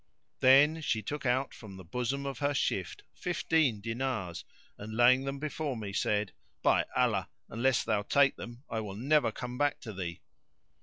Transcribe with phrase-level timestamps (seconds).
[0.39, 4.43] Then she took out from the bosom of her shift[FN#587] fifteen dinars
[4.75, 7.29] and, laying them before me, said, "By Allah!
[7.49, 10.21] unless thou take them I will never come back to thee."